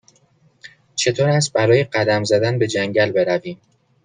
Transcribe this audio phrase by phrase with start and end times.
[0.95, 3.61] چطور است برای قدم زدن به جنگل برویم؟